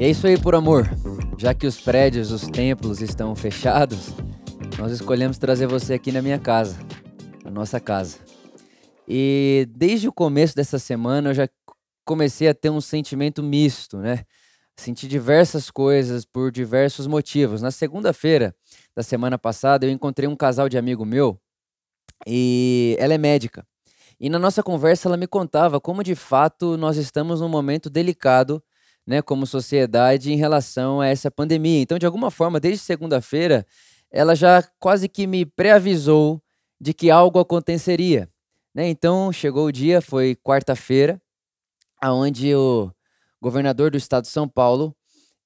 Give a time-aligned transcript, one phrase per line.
[0.00, 0.88] E é isso aí, por amor.
[1.36, 4.14] Já que os prédios, os templos estão fechados,
[4.78, 6.78] nós escolhemos trazer você aqui na minha casa,
[7.44, 8.16] na nossa casa.
[9.06, 11.46] E desde o começo dessa semana eu já
[12.02, 14.24] comecei a ter um sentimento misto, né?
[14.74, 17.60] Senti diversas coisas por diversos motivos.
[17.60, 18.56] Na segunda-feira
[18.96, 21.38] da semana passada eu encontrei um casal de amigo meu
[22.26, 23.66] e ela é médica.
[24.18, 28.62] E na nossa conversa ela me contava como de fato nós estamos num momento delicado,
[29.06, 31.80] né, como sociedade em relação a essa pandemia.
[31.80, 33.66] Então, de alguma forma, desde segunda-feira,
[34.10, 36.42] ela já quase que me pré-avisou
[36.80, 38.28] de que algo aconteceria.
[38.74, 38.88] Né?
[38.88, 41.20] Então, chegou o dia, foi quarta-feira,
[42.00, 42.90] aonde o
[43.40, 44.96] governador do estado de São Paulo,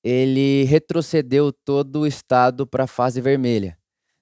[0.03, 3.79] ele retrocedeu todo o estado para a fase vermelha.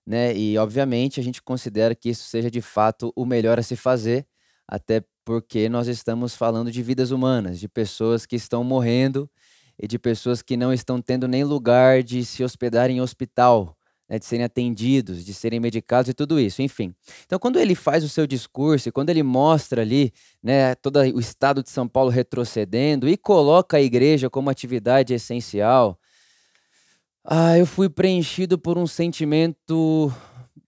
[0.06, 0.37] Né?
[0.37, 4.26] E, obviamente, a gente considera que isso seja de fato o melhor a se fazer,
[4.66, 9.30] até porque nós estamos falando de vidas humanas, de pessoas que estão morrendo
[9.80, 13.76] e de pessoas que não estão tendo nem lugar de se hospedar em hospital,
[14.09, 16.95] né, de serem atendidos, de serem medicados e tudo isso, enfim.
[17.24, 21.20] Então, quando ele faz o seu discurso e quando ele mostra ali né, todo o
[21.20, 25.98] estado de São Paulo retrocedendo e coloca a igreja como atividade essencial,
[27.24, 30.12] ah, eu fui preenchido por um sentimento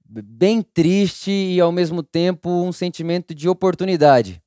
[0.06, 4.44] bem triste e ao mesmo tempo um sentimento de oportunidade.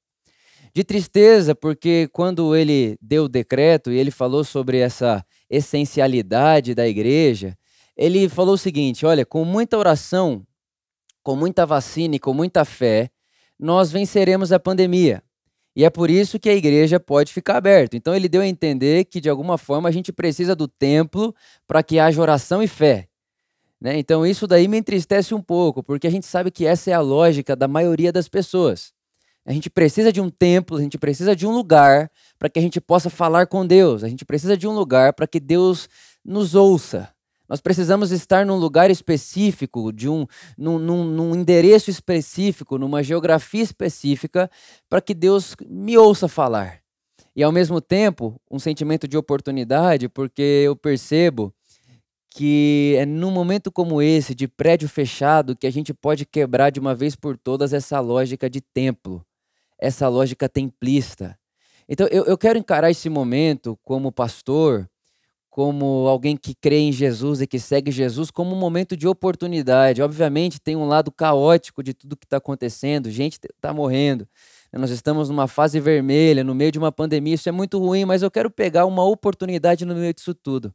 [0.77, 6.87] De tristeza, porque quando ele deu o decreto e ele falou sobre essa essencialidade da
[6.87, 7.57] igreja,
[7.97, 10.45] ele falou o seguinte: olha, com muita oração,
[11.23, 13.09] com muita vacina e com muita fé,
[13.59, 15.23] nós venceremos a pandemia.
[15.75, 17.97] E é por isso que a igreja pode ficar aberta.
[17.97, 21.33] Então ele deu a entender que de alguma forma a gente precisa do templo
[21.65, 23.07] para que haja oração e fé.
[23.81, 23.97] Né?
[23.97, 27.01] Então isso daí me entristece um pouco, porque a gente sabe que essa é a
[27.01, 28.95] lógica da maioria das pessoas.
[29.47, 32.61] A gente precisa de um templo, a gente precisa de um lugar para que a
[32.61, 34.03] gente possa falar com Deus.
[34.03, 35.87] A gente precisa de um lugar para que Deus
[36.23, 37.09] nos ouça.
[37.47, 43.63] Nós precisamos estar num lugar específico, de um, num, num, num endereço específico, numa geografia
[43.63, 44.51] específica,
[44.89, 46.81] para que Deus me ouça falar.
[47.33, 51.53] E ao mesmo tempo, um sentimento de oportunidade, porque eu percebo
[52.29, 56.79] que é num momento como esse, de prédio fechado, que a gente pode quebrar de
[56.81, 59.25] uma vez por todas essa lógica de templo,
[59.77, 61.37] essa lógica templista.
[61.87, 64.89] Então, eu, eu quero encarar esse momento como pastor,
[65.49, 70.01] como alguém que crê em Jesus e que segue Jesus, como um momento de oportunidade.
[70.01, 74.27] Obviamente, tem um lado caótico de tudo que está acontecendo, gente está morrendo.
[74.73, 78.21] Nós estamos numa fase vermelha, no meio de uma pandemia, isso é muito ruim, mas
[78.21, 80.73] eu quero pegar uma oportunidade no meio disso tudo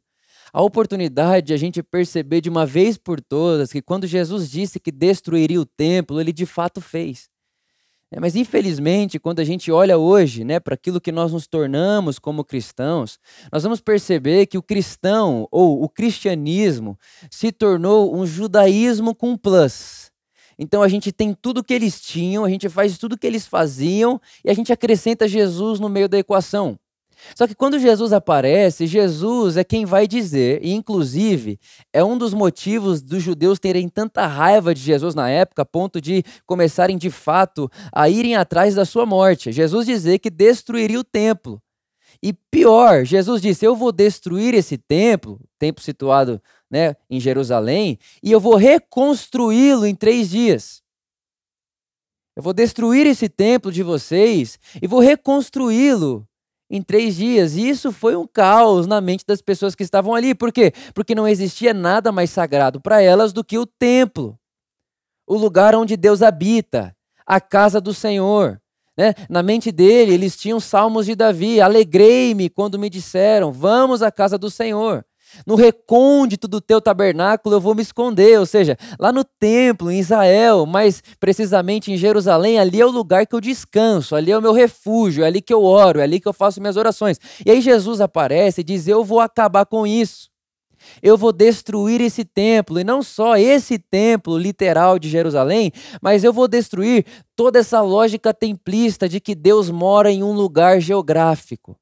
[0.51, 4.79] a oportunidade de a gente perceber de uma vez por todas que quando Jesus disse
[4.79, 7.27] que destruiria o templo, ele de fato fez.
[8.15, 12.19] É, mas infelizmente, quando a gente olha hoje né, para aquilo que nós nos tornamos
[12.19, 13.17] como cristãos,
[13.51, 16.95] nós vamos perceber que o cristão ou o cristianismo
[17.31, 20.11] se tornou um judaísmo com plus.
[20.59, 24.21] Então a gente tem tudo que eles tinham, a gente faz tudo que eles faziam
[24.45, 26.77] e a gente acrescenta Jesus no meio da equação.
[27.35, 31.59] Só que quando Jesus aparece, Jesus é quem vai dizer, e inclusive
[31.91, 35.99] é um dos motivos dos judeus terem tanta raiva de Jesus na época, a ponto
[35.99, 39.51] de começarem de fato a irem atrás da sua morte.
[39.51, 41.61] Jesus dizer que destruiria o templo.
[42.21, 48.31] E pior, Jesus disse: Eu vou destruir esse templo, templo situado né, em Jerusalém, e
[48.31, 50.81] eu vou reconstruí-lo em três dias.
[52.35, 56.27] Eu vou destruir esse templo de vocês e vou reconstruí-lo
[56.73, 57.55] em três dias.
[57.55, 60.33] E isso foi um caos na mente das pessoas que estavam ali.
[60.33, 60.73] Por quê?
[60.95, 64.35] Porque não existia nada mais sagrado para elas do que o templo,
[65.27, 66.95] o lugar onde Deus habita,
[67.27, 68.59] a casa do Senhor.
[68.97, 69.13] Né?
[69.29, 74.35] Na mente dele, eles tinham salmos de Davi: Alegrei-me quando me disseram, vamos à casa
[74.35, 75.05] do Senhor.
[75.45, 79.99] No recôndito do teu tabernáculo eu vou me esconder, ou seja, lá no templo, em
[79.99, 84.41] Israel, mais precisamente em Jerusalém, ali é o lugar que eu descanso, ali é o
[84.41, 87.19] meu refúgio, é ali que eu oro, é ali que eu faço minhas orações.
[87.45, 90.31] E aí Jesus aparece e diz: Eu vou acabar com isso.
[91.01, 95.71] Eu vou destruir esse templo, e não só esse templo literal de Jerusalém,
[96.01, 97.05] mas eu vou destruir
[97.37, 101.77] toda essa lógica templista de que Deus mora em um lugar geográfico.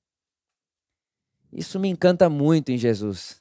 [1.52, 3.41] Isso me encanta muito em Jesus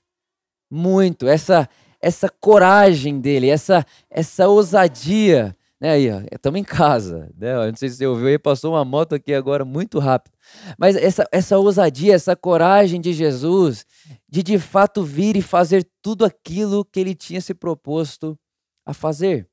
[0.70, 1.68] muito essa
[2.02, 5.56] essa coragem dele, essa essa ousadia.
[5.80, 7.32] Né, aí, estamos em casa.
[7.38, 7.54] Né?
[7.54, 10.34] Não sei se você ouviu aí, passou uma moto aqui agora muito rápido.
[10.78, 13.86] Mas essa, essa ousadia, essa coragem de Jesus
[14.28, 18.38] de de fato vir e fazer tudo aquilo que ele tinha se proposto
[18.84, 19.48] a fazer.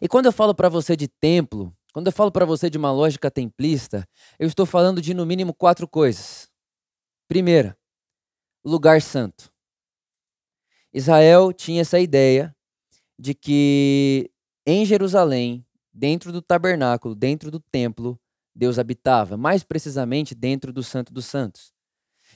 [0.00, 2.92] E quando eu falo para você de templo, quando eu falo para você de uma
[2.92, 4.06] lógica templista,
[4.38, 6.48] eu estou falando de no mínimo quatro coisas.
[7.28, 7.76] Primeira,
[8.64, 9.49] lugar santo.
[10.92, 12.54] Israel tinha essa ideia
[13.18, 14.30] de que
[14.66, 18.18] em Jerusalém, dentro do tabernáculo, dentro do templo,
[18.54, 21.72] Deus habitava, mais precisamente dentro do Santo dos Santos.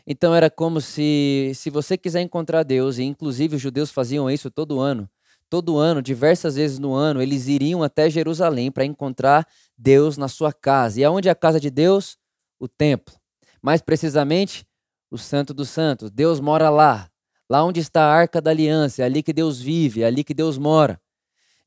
[0.06, 4.50] Então era como se, se você quiser encontrar Deus, e inclusive os judeus faziam isso
[4.50, 5.08] todo ano,
[5.48, 9.46] todo ano, diversas vezes no ano, eles iriam até Jerusalém para encontrar
[9.76, 11.00] Deus na sua casa.
[11.00, 12.18] E aonde é a casa de Deus?
[12.58, 13.14] O templo.
[13.62, 14.66] Mais precisamente,
[15.10, 16.10] o Santo dos Santos.
[16.10, 17.08] Deus mora lá.
[17.48, 20.34] Lá onde está a arca da aliança, é ali que Deus vive, é ali que
[20.34, 21.00] Deus mora.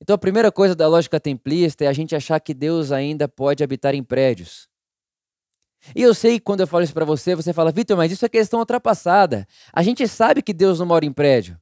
[0.01, 3.63] Então a primeira coisa da lógica templista é a gente achar que Deus ainda pode
[3.63, 4.67] habitar em prédios.
[5.95, 8.25] E eu sei que quando eu falo isso para você, você fala, Vitor, mas isso
[8.25, 9.47] é questão ultrapassada.
[9.71, 11.57] A gente sabe que Deus não mora em prédio.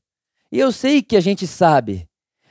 [0.51, 2.07] E eu sei que a gente sabe.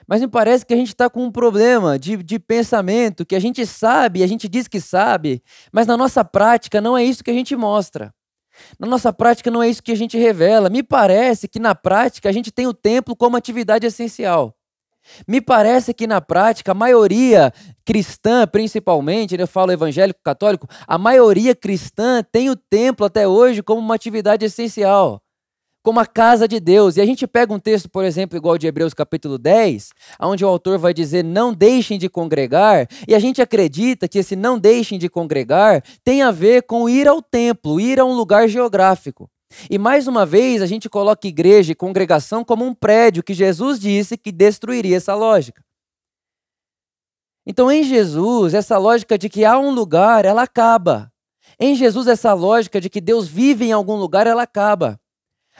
[0.06, 3.40] Mas me parece que a gente está com um problema de, de pensamento, que a
[3.40, 7.30] gente sabe, a gente diz que sabe, mas na nossa prática não é isso que
[7.30, 8.12] a gente mostra.
[8.78, 10.68] Na nossa prática não é isso que a gente revela.
[10.68, 14.54] Me parece que na prática a gente tem o templo como atividade essencial.
[15.28, 17.52] Me parece que na prática a maioria
[17.84, 23.80] cristã, principalmente, eu falo evangélico católico, a maioria cristã tem o templo até hoje como
[23.80, 25.23] uma atividade essencial
[25.84, 26.96] como a casa de Deus.
[26.96, 30.48] E a gente pega um texto, por exemplo, igual de Hebreus capítulo 10, onde o
[30.48, 34.98] autor vai dizer: não deixem de congregar, e a gente acredita que esse não deixem
[34.98, 39.30] de congregar tem a ver com ir ao templo, ir a um lugar geográfico.
[39.70, 43.78] E mais uma vez a gente coloca igreja e congregação como um prédio que Jesus
[43.78, 45.62] disse que destruiria essa lógica.
[47.46, 51.12] Então, em Jesus, essa lógica de que há um lugar, ela acaba.
[51.60, 54.98] Em Jesus, essa lógica de que Deus vive em algum lugar, ela acaba.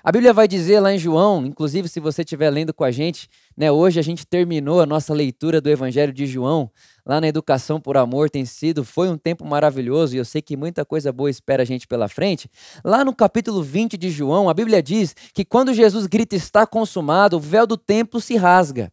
[0.06, 3.27] A Bíblia vai dizer lá em João, inclusive se você estiver lendo com a gente,
[3.56, 6.71] né, hoje a gente terminou a nossa leitura do Evangelho de João,
[7.06, 10.59] lá na Educação por Amor, tem sido, foi um tempo maravilhoso e eu sei que
[10.59, 12.51] muita coisa boa espera a gente pela frente.
[12.85, 17.39] Lá no capítulo 20 de João, a Bíblia diz que quando Jesus grita está consumado,
[17.39, 18.93] o véu do templo se rasga.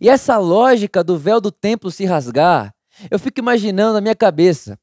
[0.00, 2.72] E essa lógica do véu do templo se rasgar,
[3.10, 4.78] eu fico imaginando na minha cabeça,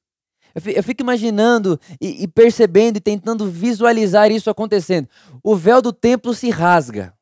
[0.54, 5.08] eu fico imaginando e, percebendo e tentando visualizar isso acontecendo.
[5.44, 7.14] O véu do templo se rasga.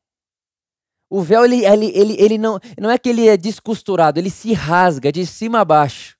[1.08, 4.52] O véu, ele, ele, ele, ele não, não é que ele é descosturado, ele se
[4.52, 6.16] rasga de cima a baixo.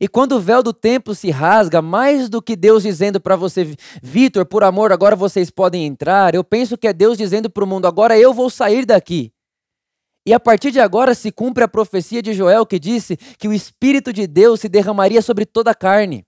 [0.00, 3.76] E quando o véu do templo se rasga, mais do que Deus dizendo para você,
[4.02, 7.66] Vitor, por amor, agora vocês podem entrar, eu penso que é Deus dizendo para o
[7.66, 9.32] mundo, agora eu vou sair daqui.
[10.26, 13.52] E a partir de agora se cumpre a profecia de Joel que disse que o
[13.52, 16.26] Espírito de Deus se derramaria sobre toda a carne.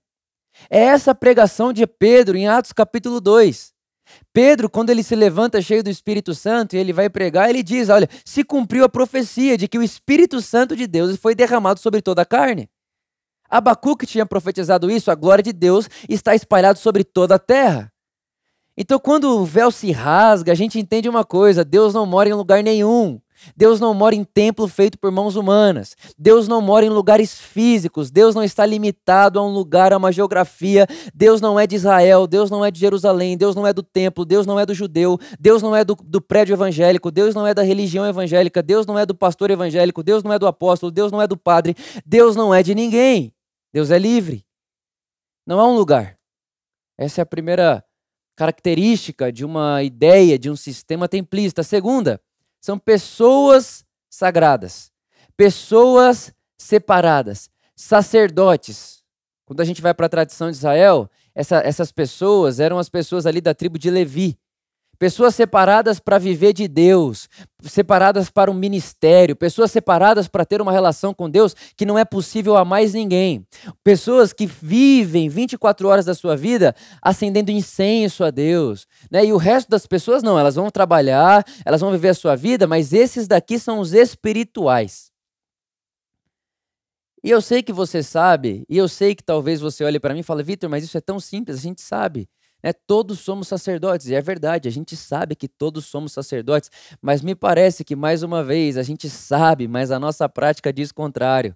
[0.69, 3.73] É essa pregação de Pedro em Atos capítulo 2.
[4.33, 7.89] Pedro, quando ele se levanta cheio do Espírito Santo e ele vai pregar, ele diz:
[7.89, 12.01] Olha, se cumpriu a profecia de que o Espírito Santo de Deus foi derramado sobre
[12.01, 12.69] toda a carne.
[13.49, 17.91] Abacuque tinha profetizado isso, a glória de Deus está espalhada sobre toda a terra.
[18.77, 22.33] Então, quando o véu se rasga, a gente entende uma coisa: Deus não mora em
[22.33, 23.19] lugar nenhum.
[23.55, 25.95] Deus não mora em templo feito por mãos humanas.
[26.17, 28.11] Deus não mora em lugares físicos.
[28.11, 30.87] Deus não está limitado a um lugar, a uma geografia.
[31.13, 32.27] Deus não é de Israel.
[32.27, 33.37] Deus não é de Jerusalém.
[33.37, 34.25] Deus não é do templo.
[34.25, 35.17] Deus não é do judeu.
[35.39, 37.11] Deus não é do, do prédio evangélico.
[37.11, 38.61] Deus não é da religião evangélica.
[38.61, 40.03] Deus não é do pastor evangélico.
[40.03, 40.91] Deus não é do apóstolo.
[40.91, 41.75] Deus não é do padre.
[42.05, 43.33] Deus não é de ninguém.
[43.73, 44.45] Deus é livre.
[45.45, 46.17] Não há um lugar.
[46.97, 47.83] Essa é a primeira
[48.35, 51.61] característica de uma ideia, de um sistema templista.
[51.61, 52.21] A segunda,
[52.61, 54.91] são pessoas sagradas,
[55.35, 59.03] pessoas separadas, sacerdotes.
[59.45, 63.25] Quando a gente vai para a tradição de Israel, essa, essas pessoas eram as pessoas
[63.25, 64.37] ali da tribo de Levi.
[65.01, 67.27] Pessoas separadas para viver de Deus,
[67.63, 72.05] separadas para o ministério, pessoas separadas para ter uma relação com Deus que não é
[72.05, 73.43] possível a mais ninguém.
[73.83, 78.85] Pessoas que vivem 24 horas da sua vida acendendo incenso a Deus.
[79.09, 79.25] Né?
[79.25, 82.67] E o resto das pessoas não, elas vão trabalhar, elas vão viver a sua vida,
[82.67, 85.09] mas esses daqui são os espirituais.
[87.23, 90.19] E eu sei que você sabe, e eu sei que talvez você olhe para mim
[90.19, 92.29] e fale, Vitor, mas isso é tão simples, a gente sabe.
[92.63, 92.73] Né?
[92.73, 96.69] Todos somos sacerdotes, e é verdade, a gente sabe que todos somos sacerdotes,
[97.01, 100.91] mas me parece que, mais uma vez, a gente sabe, mas a nossa prática diz
[100.91, 101.55] contrário.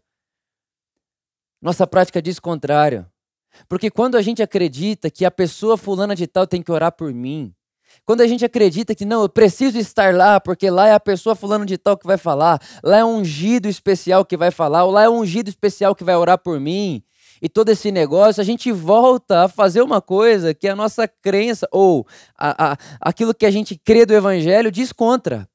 [1.62, 3.06] Nossa prática diz contrário.
[3.68, 7.14] Porque quando a gente acredita que a pessoa fulana de tal tem que orar por
[7.14, 7.54] mim,
[8.04, 11.36] quando a gente acredita que não, eu preciso estar lá, porque lá é a pessoa
[11.36, 14.92] fulano de tal que vai falar, lá é um ungido especial que vai falar, ou
[14.92, 17.02] lá é um ungido especial que vai orar por mim,
[17.46, 21.68] e todo esse negócio, a gente volta a fazer uma coisa que a nossa crença,
[21.72, 22.04] ou
[22.36, 25.48] a, a, aquilo que a gente crê do evangelho, diz contra.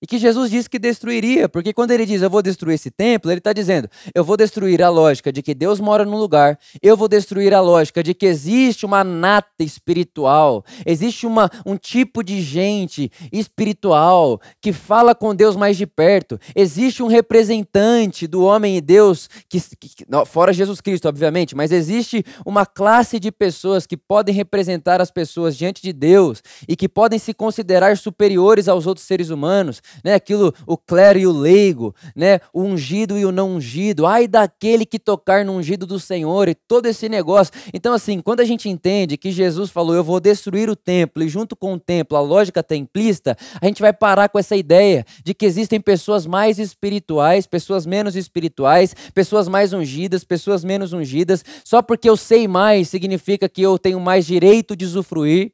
[0.00, 3.30] E que Jesus disse que destruiria, porque quando ele diz eu vou destruir esse templo,
[3.30, 6.98] ele está dizendo eu vou destruir a lógica de que Deus mora num lugar, eu
[6.98, 12.42] vou destruir a lógica de que existe uma nata espiritual, existe uma, um tipo de
[12.42, 18.82] gente espiritual que fala com Deus mais de perto, existe um representante do homem e
[18.82, 24.34] Deus, que, que, fora Jesus Cristo, obviamente, mas existe uma classe de pessoas que podem
[24.34, 29.30] representar as pessoas diante de Deus e que podem se considerar superiores aos outros seres
[29.30, 30.14] humanos né?
[30.14, 32.40] Aquilo, o clero e o leigo, né?
[32.52, 34.06] O ungido e o não ungido.
[34.06, 37.52] Ai daquele que tocar no ungido do Senhor e todo esse negócio.
[37.72, 41.28] Então, assim, quando a gente entende que Jesus falou, eu vou destruir o templo, e
[41.28, 45.34] junto com o templo, a lógica templista, a gente vai parar com essa ideia de
[45.34, 51.44] que existem pessoas mais espirituais, pessoas menos espirituais, pessoas mais ungidas, pessoas menos ungidas.
[51.64, 55.52] Só porque eu sei mais significa que eu tenho mais direito de usufruir.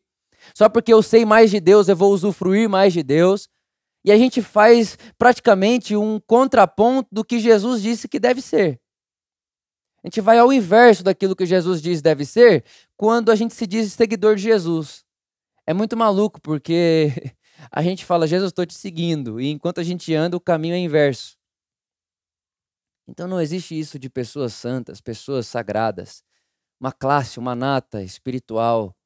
[0.54, 3.48] Só porque eu sei mais de Deus, eu vou usufruir mais de Deus.
[4.04, 8.80] E a gente faz praticamente um contraponto do que Jesus disse que deve ser.
[10.02, 12.64] A gente vai ao inverso daquilo que Jesus diz deve ser
[12.96, 15.04] quando a gente se diz seguidor de Jesus.
[15.64, 17.12] É muito maluco porque
[17.70, 20.78] a gente fala, Jesus, estou te seguindo, e enquanto a gente anda, o caminho é
[20.78, 21.36] inverso.
[23.06, 26.24] Então não existe isso de pessoas santas, pessoas sagradas,
[26.80, 28.96] uma classe, uma nata espiritual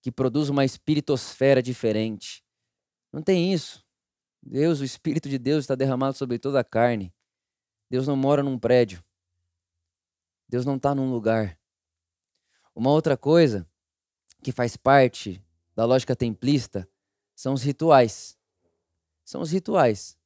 [0.00, 2.44] que produz uma espiritosfera diferente.
[3.12, 3.83] Não tem isso.
[4.46, 7.14] Deus, o Espírito de Deus está derramado sobre toda a carne.
[7.90, 9.02] Deus não mora num prédio.
[10.46, 11.58] Deus não está num lugar.
[12.74, 13.66] Uma outra coisa
[14.42, 15.42] que faz parte
[15.74, 16.86] da lógica templista
[17.34, 18.36] são os rituais.
[19.24, 20.18] São os rituais.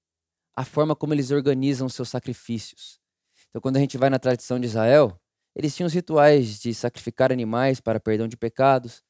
[0.57, 3.01] A forma como eles organizam seus sacrifícios.
[3.49, 5.19] Então, quando a gente vai na tradição de Israel,
[5.55, 9.03] eles tinham os rituais de sacrificar animais para perdão de pecados,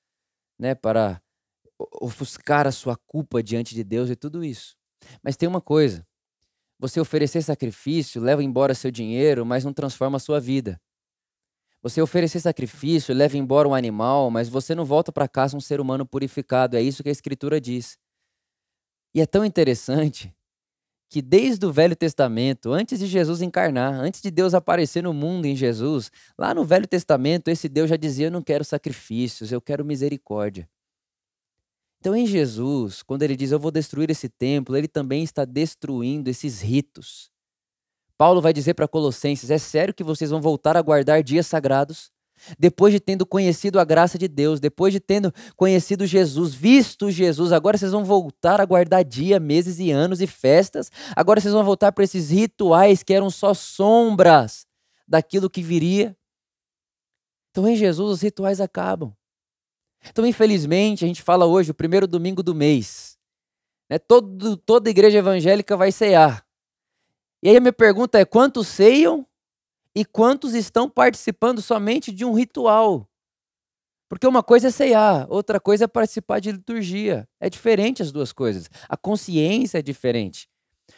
[0.59, 1.23] né, para
[2.01, 4.78] ofuscar a sua culpa diante de Deus e tudo isso.
[5.23, 6.07] Mas tem uma coisa:
[6.79, 10.81] você oferecer sacrifício leva embora seu dinheiro, mas não transforma a sua vida.
[11.83, 15.81] Você oferecer sacrifício leva embora um animal, mas você não volta para casa um ser
[15.81, 16.77] humano purificado.
[16.77, 17.97] É isso que a Escritura diz.
[19.15, 20.35] E é tão interessante
[21.09, 25.47] que desde o Velho Testamento, antes de Jesus encarnar, antes de Deus aparecer no mundo
[25.47, 29.61] em Jesus, lá no Velho Testamento, esse Deus já dizia: Eu não quero sacrifícios, eu
[29.61, 30.69] quero misericórdia.
[32.01, 36.31] Então, em Jesus, quando ele diz eu vou destruir esse templo, ele também está destruindo
[36.31, 37.31] esses ritos.
[38.17, 42.11] Paulo vai dizer para Colossenses: é sério que vocês vão voltar a guardar dias sagrados?
[42.57, 47.51] Depois de tendo conhecido a graça de Deus, depois de tendo conhecido Jesus, visto Jesus,
[47.51, 50.91] agora vocês vão voltar a guardar dia, meses e anos e festas.
[51.17, 54.67] Agora vocês vão voltar para esses rituais que eram só sombras
[55.07, 56.17] daquilo que viria.
[57.51, 59.13] Então, em Jesus, os rituais acabam.
[60.09, 63.19] Então, infelizmente, a gente fala hoje o primeiro domingo do mês.
[63.89, 63.99] Né?
[63.99, 66.45] Todo, toda igreja evangélica vai cear.
[67.43, 69.27] E aí a minha pergunta é: quantos ceiam
[69.95, 73.09] e quantos estão participando somente de um ritual?
[74.09, 77.29] Porque uma coisa é ceiar, outra coisa é participar de liturgia.
[77.39, 78.71] É diferente as duas coisas.
[78.89, 80.49] A consciência é diferente.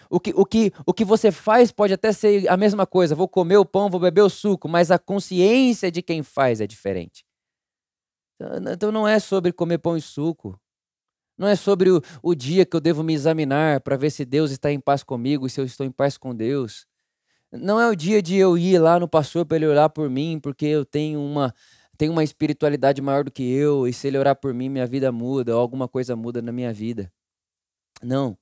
[0.09, 3.14] O que, o, que, o que você faz pode até ser a mesma coisa.
[3.14, 6.66] Vou comer o pão, vou beber o suco, mas a consciência de quem faz é
[6.66, 7.25] diferente.
[8.73, 10.59] Então não é sobre comer pão e suco.
[11.37, 14.50] Não é sobre o, o dia que eu devo me examinar para ver se Deus
[14.50, 16.87] está em paz comigo e se eu estou em paz com Deus.
[17.52, 20.38] Não é o dia de eu ir lá no pastor para ele orar por mim,
[20.40, 21.54] porque eu tenho uma,
[21.97, 25.11] tenho uma espiritualidade maior do que eu, e se ele orar por mim, minha vida
[25.11, 27.12] muda, ou alguma coisa muda na minha vida.
[28.02, 28.38] Não.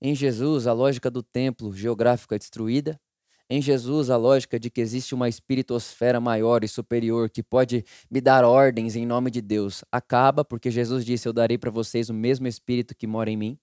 [0.00, 3.00] Em Jesus, a lógica do templo geográfico é destruída,
[3.48, 8.20] em Jesus a lógica de que existe uma espiritosfera maior e superior que pode me
[8.20, 12.14] dar ordens em nome de Deus acaba, porque Jesus disse: Eu darei para vocês o
[12.14, 13.58] mesmo espírito que mora em mim,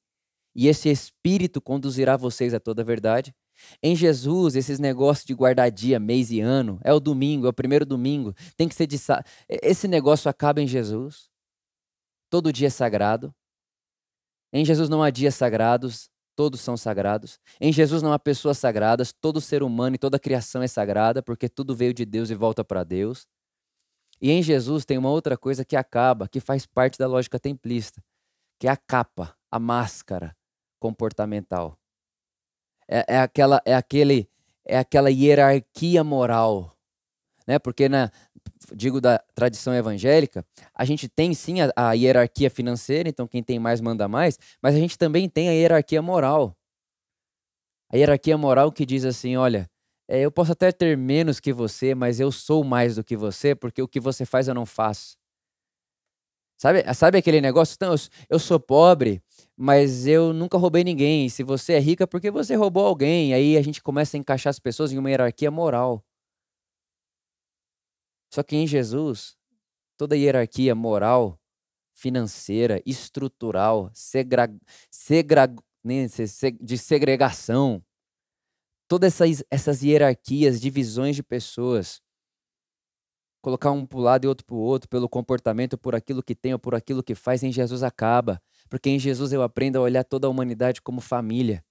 [0.55, 3.33] e esse espírito conduzirá vocês a toda a verdade.
[3.81, 7.53] Em Jesus, esses negócios de guardar dia, mês e ano, é o domingo, é o
[7.53, 8.97] primeiro domingo, tem que ser de.
[9.47, 11.29] Esse negócio acaba em Jesus.
[12.29, 13.33] Todo dia é sagrado.
[14.53, 16.09] Em Jesus não há dias sagrados,
[16.41, 17.39] todos são sagrados.
[17.59, 21.47] Em Jesus não há pessoas sagradas, todo ser humano e toda criação é sagrada, porque
[21.47, 23.27] tudo veio de Deus e volta para Deus.
[24.19, 28.03] E em Jesus tem uma outra coisa que acaba, que faz parte da lógica templista,
[28.57, 30.35] que é a capa, a máscara
[30.79, 31.77] comportamental.
[32.87, 34.27] É, é aquela, é aquele,
[34.65, 36.75] é aquela hierarquia moral,
[37.47, 37.59] né?
[37.59, 38.11] Porque na,
[38.73, 43.59] digo da tradição evangélica, a gente tem sim a, a, hierarquia financeira, então quem tem
[43.59, 46.55] mais manda mais, mas a gente também tem a hierarquia moral.
[47.91, 49.69] A hierarquia moral que diz assim: olha,
[50.07, 53.55] é, eu posso até ter menos que você, mas eu sou mais do que você,
[53.55, 55.17] porque o que você faz eu não faço.
[56.57, 57.73] Sabe, sabe aquele negócio?
[57.73, 59.19] Então, eu, eu sou pobre,
[59.57, 61.27] mas eu nunca roubei ninguém.
[61.27, 63.33] Se você é rica, porque você roubou alguém?
[63.33, 66.03] Aí a gente começa a encaixar as pessoas em uma hierarquia moral.
[68.33, 69.37] Só que em Jesus,
[69.97, 71.37] toda hierarquia moral,
[71.93, 74.49] financeira, estrutural, segra,
[74.89, 75.53] segra,
[76.59, 77.83] de segregação,
[78.87, 82.01] todas essas, essas hierarquias, divisões de pessoas,
[83.41, 86.35] colocar um para o lado e outro para o outro, pelo comportamento, por aquilo que
[86.35, 88.41] tem ou por aquilo que faz, em Jesus acaba.
[88.69, 91.65] Porque em Jesus eu aprendo a olhar toda a humanidade como família.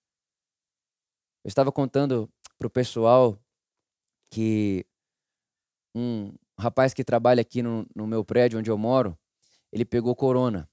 [1.42, 3.40] Eu estava contando para o pessoal
[4.30, 4.84] que
[5.94, 9.18] um rapaz que trabalha aqui no, no meu prédio onde eu moro,
[9.72, 10.68] ele pegou corona.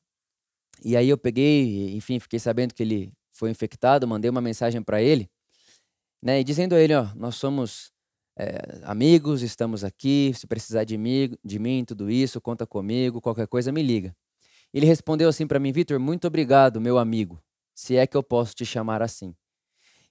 [0.84, 5.02] E aí eu peguei, enfim, fiquei sabendo que ele foi infectado, mandei uma mensagem para
[5.02, 5.30] ele,
[6.22, 7.92] né, e dizendo a ele, ó, nós somos
[8.38, 13.48] é, amigos, estamos aqui, se precisar de mim, de mim, tudo isso, conta comigo, qualquer
[13.48, 14.16] coisa me liga.
[14.74, 17.42] Ele respondeu assim para mim, Vitor, muito obrigado, meu amigo,
[17.76, 19.36] se é que eu posso te chamar assim.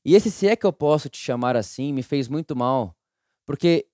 [0.05, 2.97] E esse se é que eu posso te chamar assim me fez muito mal,
[3.45, 3.87] porque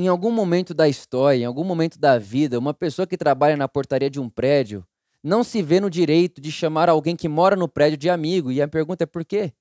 [0.00, 3.68] em algum momento da história, em algum momento da vida, uma pessoa que trabalha na
[3.68, 4.82] portaria de um prédio
[5.22, 8.50] não se vê no direito de chamar alguém que mora no prédio de amigo.
[8.50, 9.52] E a pergunta é por quê?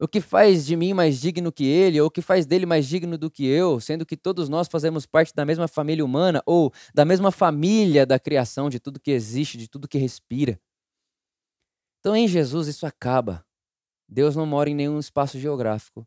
[0.00, 2.88] O que faz de mim mais digno que ele, ou o que faz dele mais
[2.88, 6.72] digno do que eu, sendo que todos nós fazemos parte da mesma família humana, ou
[6.92, 10.60] da mesma família da criação, de tudo que existe, de tudo que respira.
[12.00, 13.46] Então, em Jesus, isso acaba.
[14.08, 16.04] Deus não mora em nenhum espaço geográfico.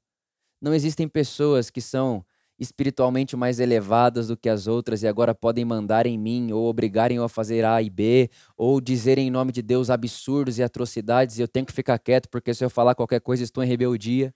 [0.61, 2.25] Não existem pessoas que são
[2.59, 7.17] espiritualmente mais elevadas do que as outras e agora podem mandar em mim ou obrigarem
[7.17, 11.37] eu a fazer A e B ou dizerem em nome de Deus absurdos e atrocidades
[11.37, 14.33] e eu tenho que ficar quieto porque se eu falar qualquer coisa estou em rebeldia,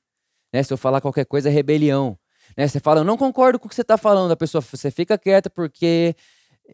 [0.54, 0.64] né?
[0.64, 2.18] Se eu falar qualquer coisa é rebelião,
[2.58, 2.68] né?
[2.68, 5.18] Você fala, eu não concordo com o que você está falando, a pessoa, você fica
[5.18, 6.16] quieta porque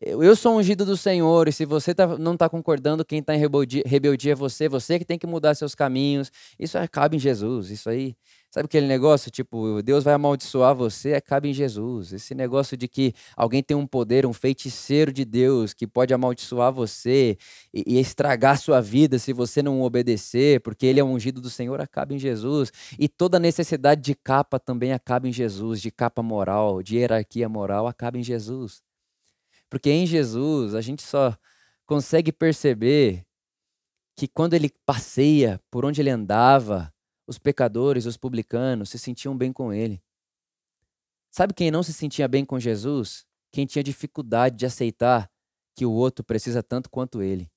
[0.01, 3.39] eu sou ungido do Senhor, e se você tá, não está concordando, quem está em
[3.39, 6.31] rebeldia, rebeldia é você, você que tem que mudar seus caminhos.
[6.59, 7.69] Isso acaba em Jesus.
[7.69, 8.15] Isso aí
[8.55, 12.13] Sabe aquele negócio, tipo, Deus vai amaldiçoar você, acaba em Jesus.
[12.13, 16.71] Esse negócio de que alguém tem um poder, um feiticeiro de Deus que pode amaldiçoar
[16.71, 17.37] você
[17.73, 21.81] e, e estragar sua vida se você não obedecer, porque ele é ungido do Senhor,
[21.81, 22.71] acaba em Jesus.
[22.97, 27.87] E toda necessidade de capa também acaba em Jesus, de capa moral, de hierarquia moral,
[27.87, 28.81] acaba em Jesus.
[29.69, 31.37] Porque em Jesus a gente só
[31.85, 33.25] consegue perceber
[34.15, 36.94] que quando ele passeia por onde ele andava,
[37.27, 40.01] os pecadores, os publicanos se sentiam bem com ele.
[41.31, 43.25] Sabe quem não se sentia bem com Jesus?
[43.51, 45.29] Quem tinha dificuldade de aceitar
[45.75, 47.49] que o outro precisa tanto quanto ele.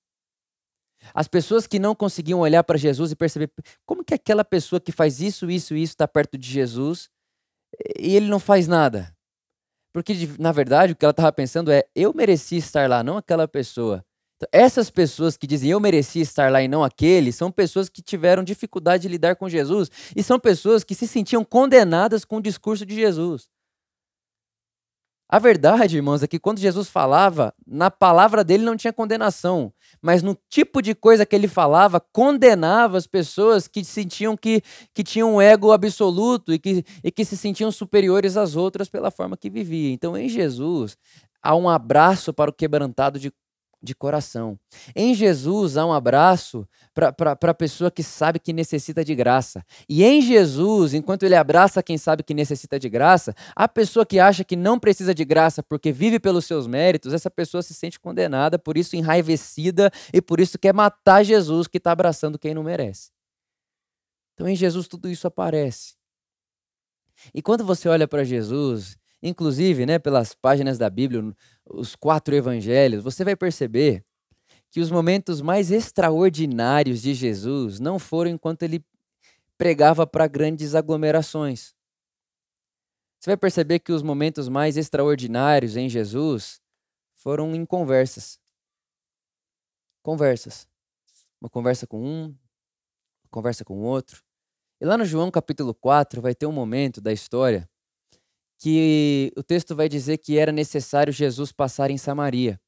[1.14, 3.52] As pessoas que não conseguiam olhar para Jesus e perceber
[3.86, 7.08] como que aquela pessoa que faz isso, isso e isso está perto de Jesus
[7.98, 9.16] e ele não faz nada.
[9.92, 13.48] Porque, na verdade, o que ela estava pensando é: eu mereci estar lá, não aquela
[13.48, 14.04] pessoa.
[14.38, 18.00] Então, essas pessoas que dizem eu mereci estar lá e não aquele, são pessoas que
[18.00, 22.42] tiveram dificuldade de lidar com Jesus e são pessoas que se sentiam condenadas com o
[22.42, 23.48] discurso de Jesus.
[25.30, 29.70] A verdade, irmãos, é que quando Jesus falava, na palavra dele não tinha condenação,
[30.00, 34.62] mas no tipo de coisa que ele falava, condenava as pessoas que sentiam que,
[34.94, 39.10] que tinham um ego absoluto e que, e que se sentiam superiores às outras pela
[39.10, 39.92] forma que vivia.
[39.92, 40.96] Então, em Jesus,
[41.42, 43.30] há um abraço para o quebrantado de
[43.80, 44.58] de coração.
[44.94, 49.64] Em Jesus há um abraço para a pessoa que sabe que necessita de graça.
[49.88, 54.18] E em Jesus, enquanto ele abraça quem sabe que necessita de graça, a pessoa que
[54.18, 58.00] acha que não precisa de graça porque vive pelos seus méritos, essa pessoa se sente
[58.00, 62.64] condenada, por isso enraivecida e por isso quer matar Jesus que está abraçando quem não
[62.64, 63.10] merece.
[64.34, 65.94] Então em Jesus tudo isso aparece.
[67.32, 71.34] E quando você olha para Jesus, inclusive, né, pelas páginas da Bíblia,
[71.66, 74.04] os quatro evangelhos, você vai perceber
[74.70, 78.84] que os momentos mais extraordinários de Jesus não foram enquanto ele
[79.56, 81.74] pregava para grandes aglomerações.
[83.18, 86.60] Você vai perceber que os momentos mais extraordinários em Jesus
[87.14, 88.38] foram em conversas.
[90.02, 90.68] Conversas.
[91.40, 94.22] Uma conversa com um, uma conversa com o outro.
[94.80, 97.68] E lá no João capítulo 4 vai ter um momento da história
[98.58, 102.60] que o texto vai dizer que era necessário Jesus passar em Samaria.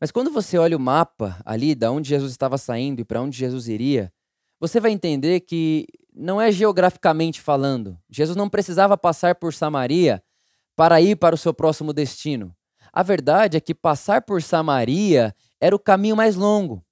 [0.00, 3.36] Mas quando você olha o mapa ali, da onde Jesus estava saindo e para onde
[3.36, 4.12] Jesus iria,
[4.60, 7.98] você vai entender que não é geograficamente falando.
[8.08, 10.22] Jesus não precisava passar por Samaria
[10.76, 12.54] para ir para o seu próximo destino.
[12.92, 16.84] A verdade é que passar por Samaria era o caminho mais longo.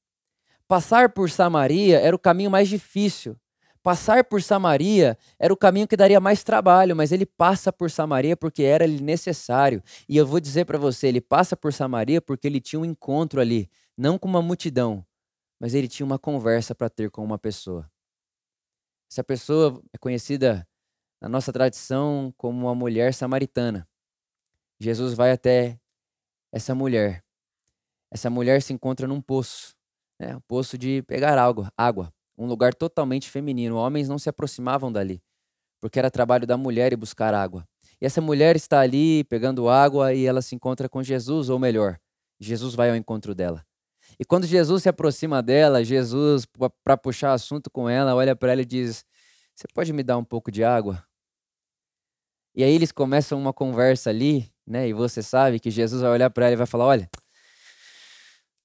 [0.68, 3.36] Passar por Samaria era o caminho mais difícil.
[3.86, 8.36] Passar por Samaria era o caminho que daria mais trabalho, mas ele passa por Samaria
[8.36, 9.80] porque era necessário.
[10.08, 13.40] E eu vou dizer para você, ele passa por Samaria porque ele tinha um encontro
[13.40, 15.06] ali, não com uma multidão,
[15.60, 17.88] mas ele tinha uma conversa para ter com uma pessoa.
[19.08, 20.66] Essa pessoa é conhecida
[21.20, 23.88] na nossa tradição como uma mulher samaritana.
[24.80, 25.78] Jesus vai até
[26.50, 27.24] essa mulher.
[28.10, 29.76] Essa mulher se encontra num poço,
[30.18, 30.34] né?
[30.34, 33.76] um poço de pegar água, água, um lugar totalmente feminino.
[33.76, 35.22] Homens não se aproximavam dali,
[35.80, 37.66] porque era trabalho da mulher ir buscar água.
[38.00, 41.98] E essa mulher está ali pegando água e ela se encontra com Jesus, ou melhor,
[42.38, 43.64] Jesus vai ao encontro dela.
[44.18, 46.46] E quando Jesus se aproxima dela, Jesus,
[46.84, 49.04] para puxar assunto com ela, olha para ela e diz:
[49.54, 51.02] Você pode me dar um pouco de água?
[52.54, 54.88] E aí eles começam uma conversa ali, né?
[54.88, 57.10] E você sabe que Jesus vai olhar para ela e vai falar: Olha,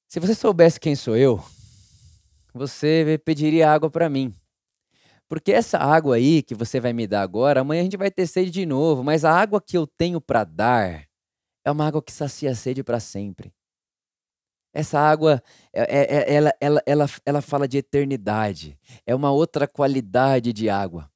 [0.07, 1.43] se você soubesse quem sou eu,
[2.53, 4.33] você pediria água para mim.
[5.27, 8.27] Porque essa água aí que você vai me dar agora, amanhã a gente vai ter
[8.27, 11.07] sede de novo, mas a água que eu tenho para dar
[11.63, 13.53] é uma água que sacia a sede para sempre.
[14.73, 15.41] Essa água,
[15.73, 18.77] é, é, é, ela, ela, ela, ela fala de eternidade.
[19.05, 21.09] É uma outra qualidade de água.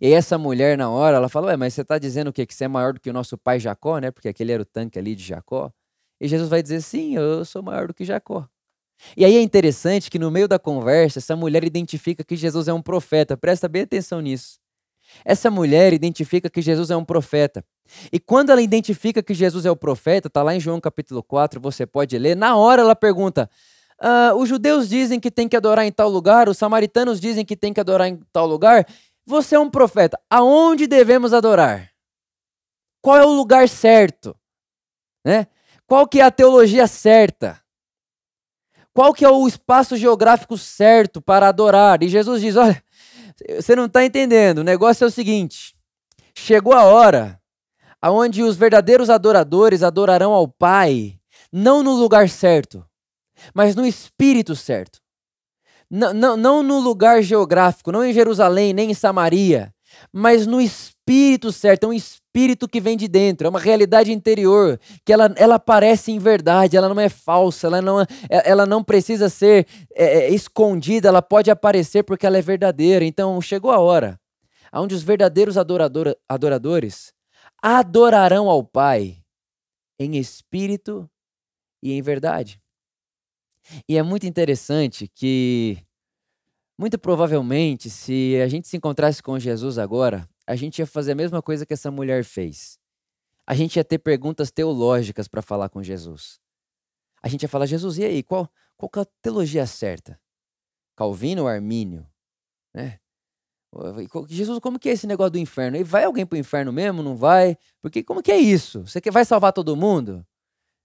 [0.00, 2.46] E essa mulher, na hora, ela fala: Ué, mas você está dizendo o quê?
[2.46, 4.10] Que você é maior do que o nosso pai Jacó, né?
[4.10, 5.72] Porque aquele era o tanque ali de Jacó.
[6.20, 8.48] E Jesus vai dizer: Sim, eu sou maior do que Jacó.
[9.16, 12.72] E aí é interessante que no meio da conversa, essa mulher identifica que Jesus é
[12.72, 13.36] um profeta.
[13.36, 14.60] Presta bem atenção nisso.
[15.24, 17.64] Essa mulher identifica que Jesus é um profeta.
[18.12, 21.60] E quando ela identifica que Jesus é o profeta, está lá em João capítulo 4,
[21.60, 23.50] você pode ler, na hora ela pergunta:
[24.00, 27.56] ah, os judeus dizem que tem que adorar em tal lugar, os samaritanos dizem que
[27.56, 28.86] tem que adorar em tal lugar.
[29.24, 31.90] Você é um profeta, aonde devemos adorar?
[33.00, 34.36] Qual é o lugar certo?
[35.24, 35.46] Né?
[35.86, 37.61] Qual que é a teologia certa?
[38.94, 42.02] Qual que é o espaço geográfico certo para adorar?
[42.02, 42.82] E Jesus diz: olha,
[43.56, 44.58] você não está entendendo.
[44.58, 45.74] O negócio é o seguinte:
[46.36, 47.40] chegou a hora
[48.00, 51.18] aonde os verdadeiros adoradores adorarão ao Pai,
[51.52, 52.84] não no lugar certo,
[53.54, 55.00] mas no espírito certo.
[55.88, 59.72] Não, não, não no lugar geográfico, não em Jerusalém, nem em Samaria,
[60.12, 62.21] mas no espírito certo, é um espírito
[62.70, 66.88] que vem de dentro, é uma realidade interior, que ela, ela aparece em verdade, ela
[66.88, 71.50] não é falsa, ela não, é, ela não precisa ser é, é, escondida, ela pode
[71.50, 73.04] aparecer porque ela é verdadeira.
[73.04, 74.18] Então chegou a hora
[74.80, 77.12] onde os verdadeiros adorador, adoradores
[77.62, 79.18] adorarão ao Pai
[79.98, 81.08] em espírito
[81.82, 82.60] e em verdade.
[83.88, 85.78] E é muito interessante que,
[86.78, 91.14] muito provavelmente, se a gente se encontrasse com Jesus agora, a gente ia fazer a
[91.14, 92.78] mesma coisa que essa mulher fez.
[93.46, 96.40] A gente ia ter perguntas teológicas para falar com Jesus.
[97.22, 100.20] A gente ia falar, Jesus, e aí, qual, qual é a teologia certa?
[100.96, 102.06] Calvino ou Armínio?
[102.74, 102.98] Né?
[104.28, 105.76] Jesus, como que é esse negócio do inferno?
[105.76, 107.02] E vai alguém para o inferno mesmo?
[107.02, 107.56] Não vai?
[107.80, 108.86] Porque como que é isso?
[108.86, 110.26] Você vai salvar todo mundo?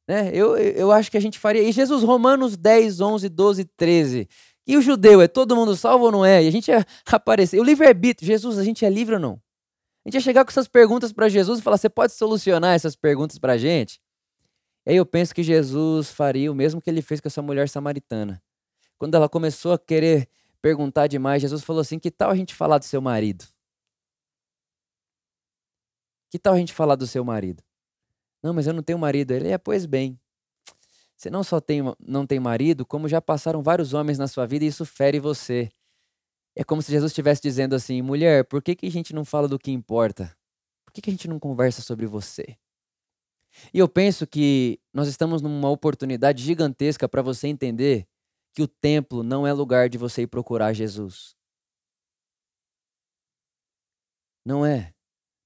[0.07, 0.31] Né?
[0.33, 1.61] Eu, eu acho que a gente faria.
[1.61, 4.29] E Jesus, Romanos 10, 11, 12, 13.
[4.65, 6.43] E o judeu, é todo mundo salvo ou não é?
[6.43, 7.59] E a gente ia aparecer.
[7.59, 9.41] O livre-arbítrio, Jesus, a gente é livre ou não?
[10.07, 12.95] A gente ia chegar com essas perguntas para Jesus e falar: você pode solucionar essas
[12.95, 14.01] perguntas para a gente?
[14.85, 17.67] E aí eu penso que Jesus faria o mesmo que ele fez com essa mulher
[17.67, 18.41] samaritana.
[18.97, 20.29] Quando ela começou a querer
[20.61, 23.43] perguntar demais, Jesus falou assim: que tal a gente falar do seu marido?
[26.31, 27.61] Que tal a gente falar do seu marido?
[28.41, 29.31] Não, mas eu não tenho marido.
[29.31, 30.17] Ele é, pois bem.
[31.17, 34.63] Você não só tem, não tem marido, como já passaram vários homens na sua vida
[34.63, 35.69] e isso fere você.
[36.59, 39.47] É como se Jesus estivesse dizendo assim: mulher, por que, que a gente não fala
[39.47, 40.35] do que importa?
[40.83, 42.57] Por que, que a gente não conversa sobre você?
[43.71, 48.07] E eu penso que nós estamos numa oportunidade gigantesca para você entender
[48.55, 51.35] que o templo não é lugar de você ir procurar Jesus.
[54.43, 54.95] Não é.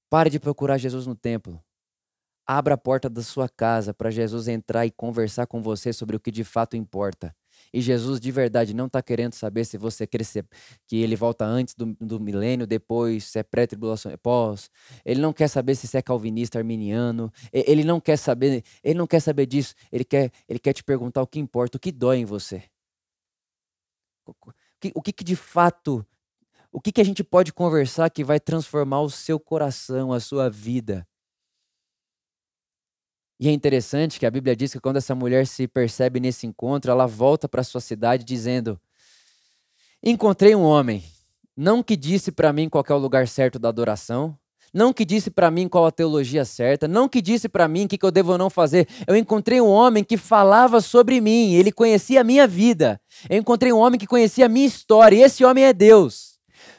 [0.08, 1.62] Pare de procurar Jesus no templo.
[2.46, 6.20] Abra a porta da sua casa para Jesus entrar e conversar com você sobre o
[6.20, 7.36] que de fato importa.
[7.72, 10.44] E Jesus de verdade não está querendo saber se você crescer,
[10.86, 14.70] que ele volta antes do, do milênio, depois, se é pré-tribulação, é pós.
[15.04, 17.32] Ele não quer saber se você é calvinista, arminiano.
[17.52, 19.74] Ele não quer saber, ele não quer saber disso.
[19.90, 22.62] Ele quer, ele quer te perguntar o que importa, o que dói em você.
[24.26, 24.34] O
[24.80, 26.04] que, o que, que de fato,
[26.70, 30.50] o que, que a gente pode conversar que vai transformar o seu coração, a sua
[30.50, 31.06] vida?
[33.42, 36.92] E é interessante que a Bíblia diz que quando essa mulher se percebe nesse encontro,
[36.92, 38.80] ela volta para sua cidade dizendo:
[40.00, 41.02] Encontrei um homem,
[41.56, 44.38] não que disse para mim qual é o lugar certo da adoração,
[44.72, 47.88] não que disse para mim qual a teologia certa, não que disse para mim o
[47.88, 48.86] que, que eu devo ou não fazer.
[49.08, 53.00] Eu encontrei um homem que falava sobre mim, ele conhecia a minha vida.
[53.28, 56.31] Eu encontrei um homem que conhecia a minha história, e esse homem é Deus.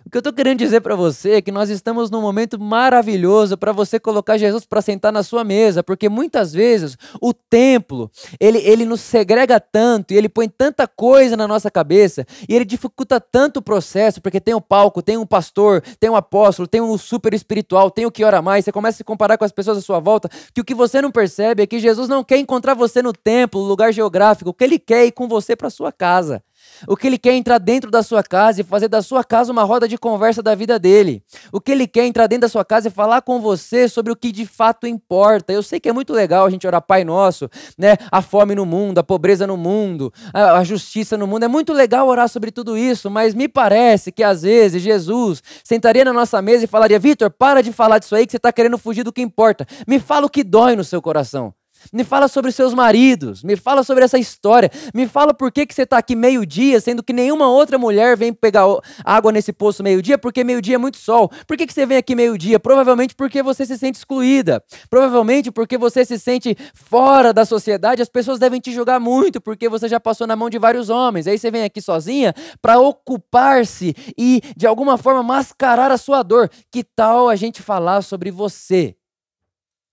[0.06, 3.58] O que eu estou querendo dizer para você é que nós estamos num momento maravilhoso
[3.58, 8.58] para você colocar Jesus para sentar na sua mesa, porque muitas vezes o templo, ele,
[8.60, 13.20] ele nos segrega tanto e ele põe tanta coisa na nossa cabeça e ele dificulta
[13.20, 16.98] tanto o processo, porque tem o palco, tem um pastor, tem um apóstolo, tem um
[16.98, 19.78] super espiritual, tem o que ora mais, você começa a se comparar com as pessoas
[19.78, 22.74] à sua volta, que o que você não percebe é que Jesus não quer encontrar
[22.74, 25.94] você no templo, lugar geográfico, o que ele quer é ir com você para sua
[25.94, 26.44] casa.
[26.88, 29.52] O que ele quer é entrar dentro da sua casa e fazer da sua casa
[29.52, 31.24] uma roda de conversa da vida dele.
[31.52, 34.12] O que ele quer é entrar dentro da sua casa e falar com você sobre
[34.12, 35.54] o que de fato importa.
[35.54, 37.96] Eu sei que é muito legal a gente orar Pai Nosso, né?
[38.12, 41.44] A fome no mundo, a pobreza no mundo, a, a justiça no mundo.
[41.44, 46.04] É muito legal orar sobre tudo isso, mas me parece que às vezes Jesus sentaria
[46.04, 48.78] na nossa mesa e falaria: Vitor, para de falar disso aí que você está querendo
[48.78, 49.66] fugir do que importa.
[49.88, 51.54] Me fala o que dói no seu coração.
[51.92, 55.74] Me fala sobre seus maridos, me fala sobre essa história, me fala por que, que
[55.74, 58.66] você está aqui meio-dia, sendo que nenhuma outra mulher vem pegar
[59.04, 61.30] água nesse poço meio-dia, porque meio-dia é muito sol.
[61.48, 62.60] Por que, que você vem aqui meio-dia?
[62.60, 68.02] Provavelmente porque você se sente excluída, provavelmente porque você se sente fora da sociedade.
[68.02, 71.28] As pessoas devem te julgar muito porque você já passou na mão de vários homens.
[71.28, 76.50] Aí você vem aqui sozinha para ocupar-se e de alguma forma mascarar a sua dor.
[76.72, 78.96] Que tal a gente falar sobre você?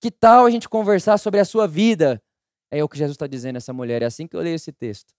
[0.00, 2.22] Que tal a gente conversar sobre a sua vida?
[2.70, 4.00] É o que Jesus está dizendo a essa mulher.
[4.02, 5.14] É assim que eu leio esse texto.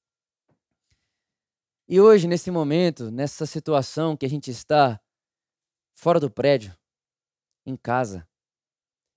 [1.88, 5.00] E hoje, nesse momento, nessa situação que a gente está
[5.94, 6.76] fora do prédio,
[7.66, 8.28] em casa,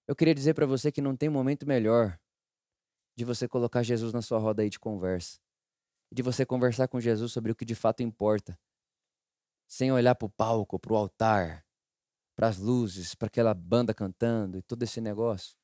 [0.07, 2.19] eu queria dizer para você que não tem momento melhor
[3.17, 5.39] de você colocar Jesus na sua roda aí de conversa.
[6.13, 8.59] De você conversar com Jesus sobre o que de fato importa.
[9.67, 11.64] Sem olhar para o palco, para o altar,
[12.35, 15.57] para as luzes, para aquela banda cantando e todo esse negócio.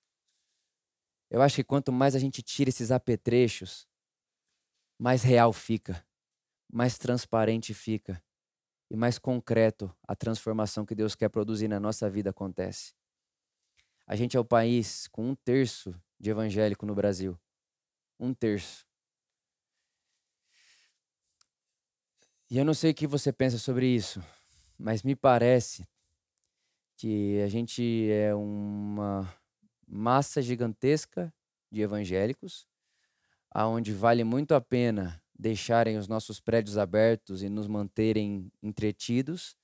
[1.29, 3.87] Eu acho que quanto mais a gente tira esses apetrechos,
[4.99, 6.05] mais real fica,
[6.71, 8.23] mais transparente fica
[8.91, 12.93] e mais concreto a transformação que Deus quer produzir na nossa vida acontece.
[14.07, 17.39] A gente é o país com um terço de evangélico no Brasil.
[18.19, 18.85] Um terço.
[22.51, 24.21] E eu não sei o que você pensa sobre isso,
[24.77, 25.89] mas me parece
[27.01, 29.35] que a gente é uma
[29.89, 31.33] massa gigantesca
[31.73, 32.67] de evangélicos,
[33.51, 39.57] aonde vale muito a pena deixarem os nossos prédios abertos e nos manterem entretidos,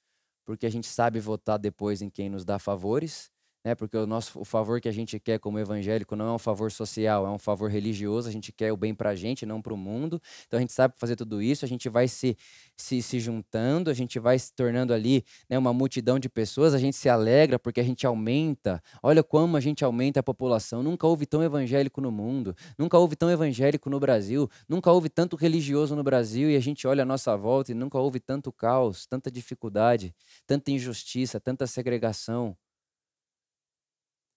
[0.46, 3.30] porque a gente sabe votar depois em quem nos dá favores
[3.66, 3.74] né?
[3.74, 6.70] Porque o nosso o favor que a gente quer como evangélico não é um favor
[6.70, 8.28] social, é um favor religioso.
[8.28, 10.22] A gente quer o bem para a gente, não para o mundo.
[10.46, 11.64] Então a gente sabe fazer tudo isso.
[11.64, 12.36] A gente vai se,
[12.76, 16.74] se, se juntando, a gente vai se tornando ali né, uma multidão de pessoas.
[16.74, 18.80] A gente se alegra porque a gente aumenta.
[19.02, 20.80] Olha como a gente aumenta a população.
[20.80, 22.54] Nunca houve tão evangélico no mundo.
[22.78, 24.48] Nunca houve tão evangélico no Brasil.
[24.68, 26.48] Nunca houve tanto religioso no Brasil.
[26.48, 30.14] E a gente olha a nossa volta e nunca houve tanto caos, tanta dificuldade,
[30.46, 32.56] tanta injustiça, tanta segregação.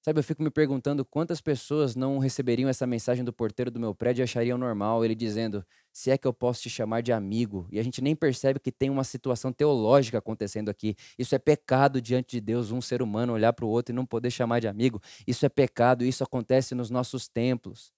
[0.09, 3.93] Sabe, eu fico me perguntando quantas pessoas não receberiam essa mensagem do porteiro do meu
[3.93, 7.67] prédio e achariam normal ele dizendo: se é que eu posso te chamar de amigo.
[7.71, 10.95] E a gente nem percebe que tem uma situação teológica acontecendo aqui.
[11.15, 14.03] Isso é pecado diante de Deus, um ser humano olhar para o outro e não
[14.03, 14.99] poder chamar de amigo.
[15.27, 17.93] Isso é pecado, isso acontece nos nossos templos.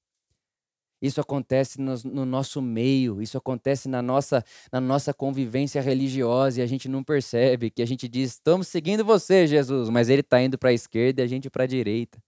[1.02, 6.64] Isso acontece no, no, nosso meio, isso acontece na nossa, na nossa convivência religiosa e
[6.64, 10.40] a gente não percebe que a gente diz: estamos seguindo você, Jesus, mas ele está
[10.40, 12.22] indo para a esquerda e a gente para a direita.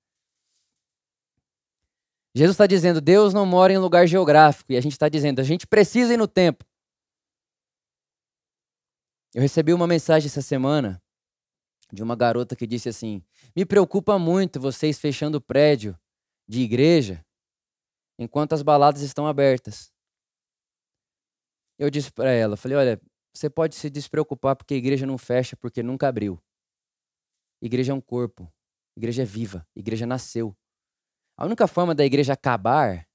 [2.33, 5.43] Jesus está dizendo: Deus não mora em lugar geográfico e a gente está dizendo: a
[5.43, 6.65] gente precisa ir no tempo.
[9.35, 10.99] Eu recebi uma mensagem essa semana
[11.91, 13.23] de uma garota que disse assim:
[13.55, 15.95] Me preocupa muito vocês fechando prédio
[16.47, 17.23] de igreja
[18.17, 19.91] enquanto as baladas estão abertas.
[21.77, 23.01] Eu disse para ela, falei, olha,
[23.33, 26.39] você pode se despreocupar porque a igreja não fecha porque nunca abriu.
[27.61, 28.51] Igreja é um corpo,
[28.95, 30.55] igreja é viva, igreja nasceu.
[31.37, 33.07] A única forma da igreja acabar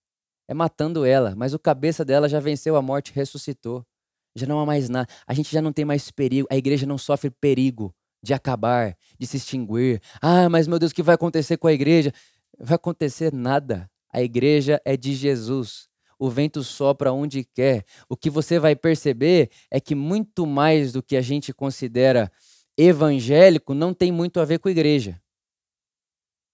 [0.49, 3.87] é matando ela, mas o cabeça dela já venceu a morte, ressuscitou.
[4.35, 5.09] Já não há mais nada.
[5.27, 6.49] A gente já não tem mais perigo.
[6.51, 10.01] A igreja não sofre perigo de acabar, de se extinguir.
[10.21, 12.13] Ah, mas meu Deus, o que vai acontecer com a igreja?
[12.59, 13.91] Vai acontecer nada.
[14.13, 15.89] A igreja é de Jesus.
[16.19, 17.85] O vento sopra onde quer.
[18.09, 22.31] O que você vai perceber é que muito mais do que a gente considera
[22.77, 25.21] evangélico não tem muito a ver com igreja.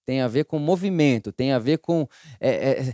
[0.05, 2.07] Tem a ver com movimento, tem a ver com
[2.39, 2.93] é, é,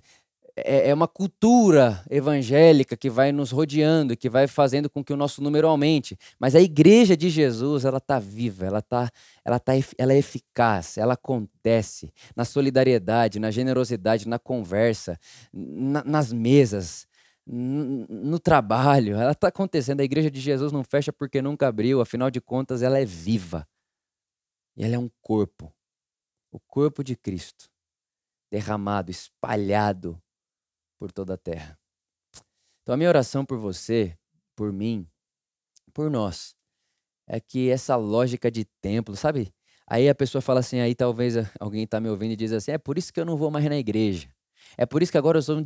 [0.56, 5.18] é, é uma cultura evangélica que vai nos rodeando, que vai fazendo com que o
[5.18, 6.18] nosso número aumente.
[6.40, 9.10] Mas a igreja de Jesus, ela está viva, ela, tá,
[9.44, 15.20] ela, tá, ela é eficaz, ela acontece na solidariedade, na generosidade, na conversa,
[15.54, 17.08] na, nas mesas,
[17.46, 20.02] no trabalho, ela está acontecendo.
[20.02, 23.68] A igreja de Jesus não fecha porque nunca abriu, afinal de contas, ela é viva.
[24.78, 25.74] E ela é um corpo
[26.52, 27.70] o corpo de Cristo
[28.52, 30.22] derramado, espalhado
[31.02, 31.80] por toda a terra.
[32.84, 34.16] Então, a minha oração por você,
[34.56, 35.10] por mim,
[35.92, 36.56] por nós,
[37.28, 39.52] é que essa lógica de templo, sabe?
[39.88, 42.78] Aí a pessoa fala assim, aí talvez alguém está me ouvindo e diz assim, é
[42.78, 44.32] por isso que eu não vou mais na igreja.
[44.78, 45.66] É por isso que agora eu sou um.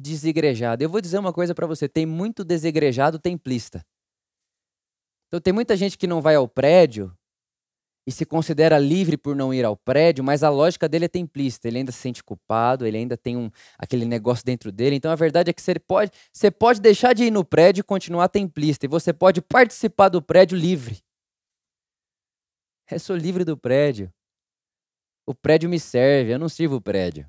[0.80, 3.86] Eu vou dizer uma coisa para você: tem muito desigrejado templista.
[5.28, 7.13] Então tem muita gente que não vai ao prédio
[8.08, 11.68] e se considera livre por não ir ao prédio, mas a lógica dele é templista.
[11.68, 14.96] Ele ainda se sente culpado, ele ainda tem um, aquele negócio dentro dele.
[14.96, 17.84] Então a verdade é que você pode, você pode deixar de ir no prédio e
[17.84, 18.86] continuar templista.
[18.86, 21.04] E você pode participar do prédio livre.
[22.91, 24.13] Eu sou livre do prédio.
[25.26, 27.28] O prédio me serve, eu não sirvo o prédio.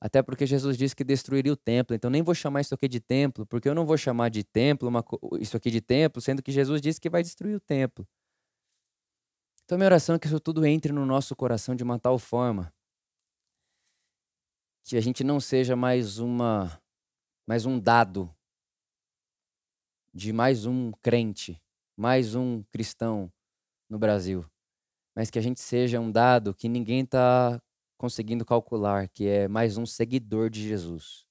[0.00, 1.96] Até porque Jesus disse que destruiria o templo.
[1.96, 4.88] Então nem vou chamar isso aqui de templo, porque eu não vou chamar de templo
[4.88, 5.04] uma,
[5.40, 8.06] isso aqui de templo, sendo que Jesus disse que vai destruir o templo.
[9.68, 12.72] Então minha oração é que isso tudo entre no nosso coração de uma tal forma
[14.82, 16.80] que a gente não seja mais uma
[17.46, 18.34] mais um dado
[20.14, 21.62] de mais um crente,
[21.94, 23.30] mais um cristão
[23.90, 24.50] no Brasil,
[25.14, 27.60] mas que a gente seja um dado que ninguém está
[27.98, 31.26] conseguindo calcular, que é mais um seguidor de Jesus.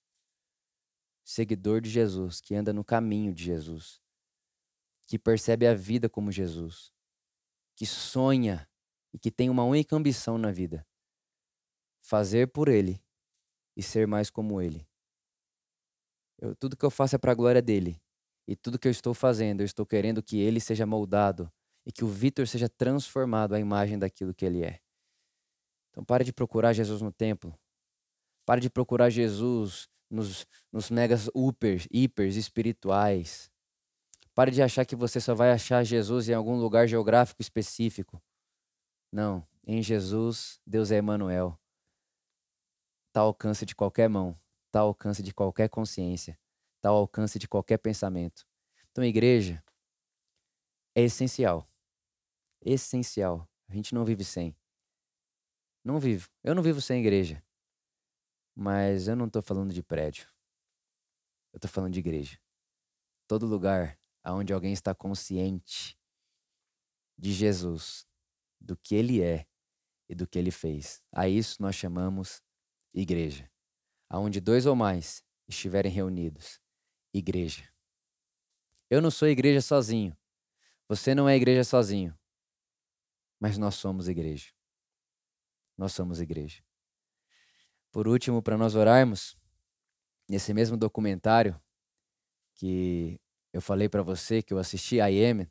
[1.26, 4.00] Seguidor de Jesus, que anda no caminho de Jesus,
[5.08, 6.96] que percebe a vida como Jesus,
[7.78, 8.68] que sonha
[9.14, 10.86] e que tem uma única ambição na vida:
[12.02, 13.00] fazer por Ele
[13.76, 14.86] e ser mais como Ele.
[16.40, 18.02] Eu, tudo que eu faço é para a glória dele.
[18.48, 21.52] E tudo que eu estou fazendo, eu estou querendo que ele seja moldado
[21.86, 24.80] e que o Vitor seja transformado à imagem daquilo que ele é.
[25.92, 27.58] Então pare de procurar Jesus no templo.
[28.46, 33.52] Pare de procurar Jesus nos, nos megas upers, hipers espirituais.
[34.38, 38.22] Pare de achar que você só vai achar Jesus em algum lugar geográfico específico.
[39.12, 41.60] Não, em Jesus, Deus é Emmanuel.
[43.08, 46.40] Está ao alcance de qualquer mão, está ao alcance de qualquer consciência,
[46.76, 48.46] está ao alcance de qualquer pensamento.
[48.92, 49.64] Então, igreja
[50.94, 51.68] é essencial.
[52.62, 53.50] Essencial.
[53.68, 54.56] A gente não vive sem.
[55.84, 56.30] Não vivo.
[56.44, 57.44] Eu não vivo sem igreja.
[58.56, 60.30] Mas eu não estou falando de prédio.
[61.52, 62.40] Eu estou falando de igreja.
[63.28, 63.98] Todo lugar
[64.34, 65.98] onde alguém está consciente
[67.18, 68.06] de Jesus,
[68.60, 69.48] do que ele é
[70.10, 71.02] e do que ele fez.
[71.12, 72.42] A isso nós chamamos
[72.94, 73.50] igreja.
[74.10, 76.62] Aonde dois ou mais estiverem reunidos.
[77.14, 77.68] Igreja.
[78.90, 80.16] Eu não sou igreja sozinho.
[80.88, 82.18] Você não é igreja sozinho.
[83.40, 84.58] Mas nós somos igreja
[85.78, 86.64] nós somos igreja.
[87.92, 89.38] Por último, para nós orarmos,
[90.28, 91.62] nesse mesmo documentário
[92.56, 93.20] que
[93.58, 95.48] eu falei para você, que eu assisti a IEM,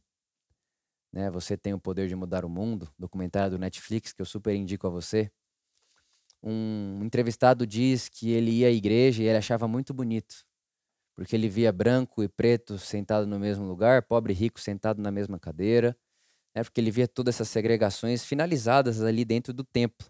[1.13, 4.55] né, Você tem o poder de mudar o mundo, documentário do Netflix que eu super
[4.55, 5.31] indico a você.
[6.43, 10.45] Um entrevistado diz que ele ia à igreja e ele achava muito bonito,
[11.17, 15.11] porque ele via branco e preto sentado no mesmo lugar, pobre e rico sentado na
[15.13, 15.97] mesma cadeira,
[16.55, 20.09] né, porque ele via todas essas segregações finalizadas ali dentro do templo.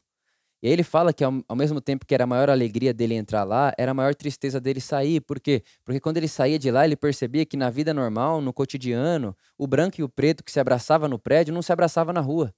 [0.68, 3.72] Ele fala que ao, ao, mesmo tempo que era a maior alegria dele entrar lá,
[3.78, 5.20] era a maior tristeza dele sair.
[5.20, 5.62] Por quê?
[5.84, 9.64] Porque quando ele saía de lá, ele percebia que na vida normal, no cotidiano, o
[9.66, 12.52] branco e o preto que se abraçava no prédio não se abraçava na rua.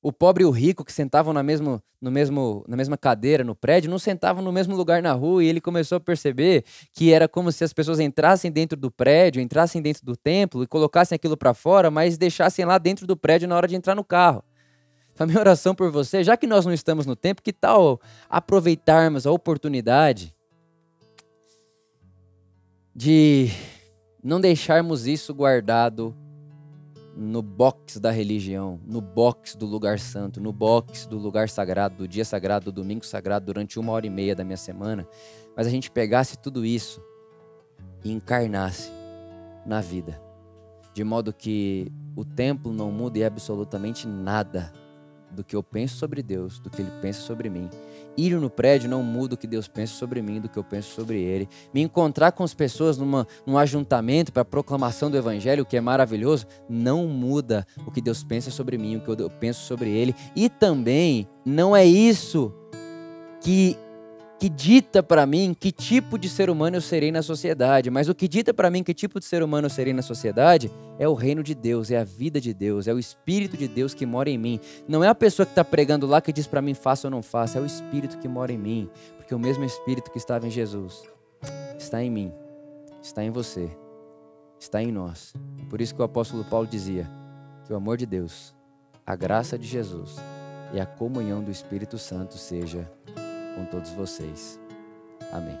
[0.00, 3.56] O pobre e o rico que sentavam na, mesmo, no mesmo, na mesma cadeira no
[3.56, 7.26] prédio não sentavam no mesmo lugar na rua e ele começou a perceber que era
[7.26, 11.36] como se as pessoas entrassem dentro do prédio, entrassem dentro do templo e colocassem aquilo
[11.36, 14.44] para fora, mas deixassem lá dentro do prédio na hora de entrar no carro.
[15.18, 19.26] A minha oração por você, já que nós não estamos no tempo, que tal aproveitarmos
[19.26, 20.34] a oportunidade
[22.94, 23.48] de
[24.22, 26.14] não deixarmos isso guardado
[27.16, 32.08] no box da religião, no box do lugar santo, no box do lugar sagrado, do
[32.08, 35.08] dia sagrado, do domingo sagrado, durante uma hora e meia da minha semana,
[35.56, 37.02] mas a gente pegasse tudo isso
[38.04, 38.90] e encarnasse
[39.64, 40.20] na vida,
[40.92, 44.72] de modo que o templo não mude absolutamente nada
[45.36, 47.70] do que eu penso sobre Deus, do que Ele pensa sobre mim.
[48.16, 50.94] Ir no prédio não muda o que Deus pensa sobre mim, do que eu penso
[50.94, 51.48] sobre Ele.
[51.72, 56.46] Me encontrar com as pessoas numa, num ajuntamento para proclamação do Evangelho, que é maravilhoso,
[56.68, 60.14] não muda o que Deus pensa sobre mim, o que eu penso sobre Ele.
[60.34, 62.52] E também não é isso
[63.42, 63.76] que
[64.38, 68.14] que dita para mim que tipo de ser humano eu serei na sociedade, mas o
[68.14, 71.14] que dita para mim que tipo de ser humano eu serei na sociedade é o
[71.14, 74.28] reino de Deus, é a vida de Deus, é o Espírito de Deus que mora
[74.28, 74.60] em mim.
[74.86, 77.22] Não é a pessoa que está pregando lá que diz para mim faça ou não
[77.22, 80.50] faça, é o Espírito que mora em mim, porque o mesmo Espírito que estava em
[80.50, 81.02] Jesus
[81.78, 82.32] está em mim,
[83.02, 83.70] está em você,
[84.60, 85.32] está em nós.
[85.70, 87.08] Por isso que o apóstolo Paulo dizia
[87.64, 88.54] que o amor de Deus,
[89.06, 90.16] a graça de Jesus
[90.74, 92.90] e a comunhão do Espírito Santo seja
[93.56, 94.60] com todos vocês.
[95.32, 95.58] Amém.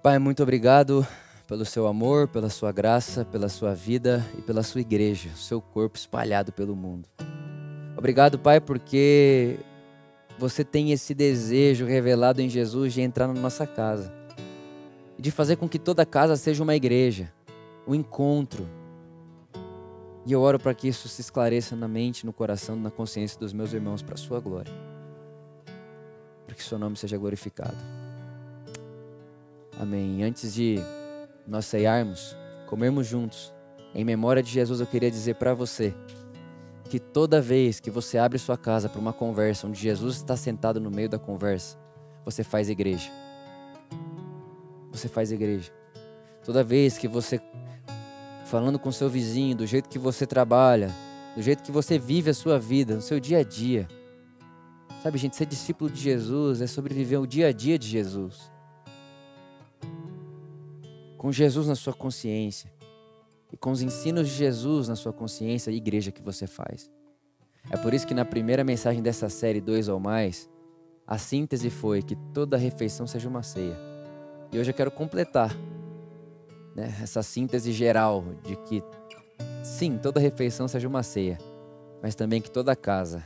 [0.00, 1.04] Pai, muito obrigado
[1.48, 5.96] pelo seu amor, pela sua graça, pela sua vida e pela sua igreja, seu corpo
[5.96, 7.08] espalhado pelo mundo.
[7.96, 9.58] Obrigado, Pai, porque
[10.38, 14.22] você tem esse desejo revelado em Jesus de entrar na nossa casa
[15.18, 17.32] de fazer com que toda casa seja uma igreja,
[17.86, 18.68] um encontro.
[20.26, 23.52] E eu oro para que isso se esclareça na mente, no coração, na consciência dos
[23.52, 24.72] meus irmãos, para a sua glória.
[26.64, 27.76] Que seu nome seja glorificado.
[29.78, 30.22] Amém.
[30.22, 30.78] Antes de
[31.46, 32.34] nós ceiarmos,
[32.66, 33.52] comermos juntos,
[33.94, 35.92] em memória de Jesus, eu queria dizer para você
[36.88, 40.80] que toda vez que você abre sua casa para uma conversa onde Jesus está sentado
[40.80, 41.76] no meio da conversa,
[42.24, 43.10] você faz igreja.
[44.90, 45.70] Você faz igreja.
[46.46, 47.42] Toda vez que você
[48.46, 50.90] falando com seu vizinho, do jeito que você trabalha,
[51.36, 53.86] do jeito que você vive a sua vida, no seu dia a dia.
[55.04, 58.50] Sabe, gente, ser discípulo de Jesus é sobreviver o dia a dia de Jesus
[61.18, 62.72] com Jesus na sua consciência
[63.52, 66.90] e com os ensinos de Jesus na sua consciência e igreja que você faz.
[67.70, 70.48] É por isso que na primeira mensagem dessa série, Dois ou Mais,
[71.06, 73.76] a síntese foi que toda refeição seja uma ceia.
[74.50, 75.54] E hoje eu quero completar
[76.74, 78.82] né, essa síntese geral de que,
[79.62, 81.36] sim, toda refeição seja uma ceia,
[82.02, 83.22] mas também que toda casa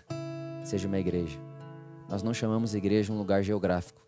[0.64, 1.47] seja uma igreja.
[2.08, 4.00] Nós não chamamos igreja um lugar geográfico,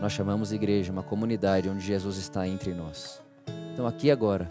[0.00, 3.22] nós chamamos igreja uma comunidade onde Jesus está entre nós.
[3.72, 4.48] Então aqui agora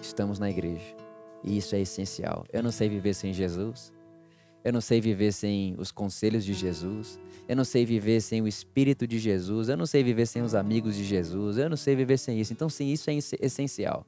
[0.00, 0.94] estamos na igreja.
[1.42, 2.44] E isso é essencial.
[2.52, 3.92] Eu não sei viver sem Jesus.
[4.64, 7.20] Eu não sei viver sem os conselhos de Jesus.
[7.48, 9.68] Eu não sei viver sem o Espírito de Jesus.
[9.68, 11.56] Eu não sei viver sem os amigos de Jesus.
[11.56, 12.52] Eu não sei viver sem isso.
[12.52, 14.04] Então, sim, isso é essencial.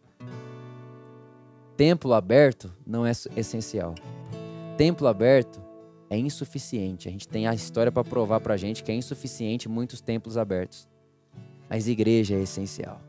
[1.76, 3.94] Templo aberto não é essencial.
[4.76, 5.60] Templo aberto
[6.10, 7.08] é insuficiente.
[7.08, 10.36] A gente tem a história para provar para a gente que é insuficiente muitos templos
[10.36, 10.88] abertos.
[11.68, 13.00] Mas igreja é essencial.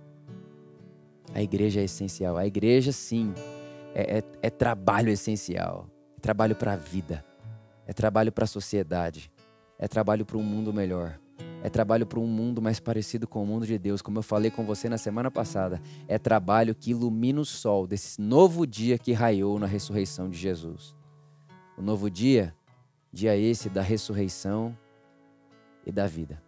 [1.34, 2.38] A igreja é essencial.
[2.38, 3.34] A igreja, sim,
[3.94, 5.88] é, é, é trabalho essencial.
[6.18, 7.24] É trabalho para a vida.
[7.88, 9.32] É trabalho para a sociedade.
[9.78, 11.20] É trabalho para um mundo melhor.
[11.62, 14.50] É trabalho para um mundo mais parecido com o mundo de Deus, como eu falei
[14.50, 15.82] com você na semana passada.
[16.08, 20.96] É trabalho que ilumina o sol desse novo dia que raiou na ressurreição de Jesus.
[21.78, 22.56] O novo dia,
[23.12, 24.78] dia esse da ressurreição
[25.86, 26.42] e da vida.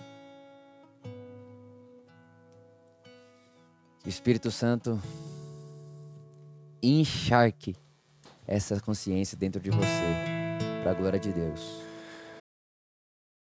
[4.06, 5.00] O Espírito Santo
[6.82, 7.76] encharque
[8.48, 9.86] essa consciência dentro de você,
[10.82, 11.91] para a glória de Deus.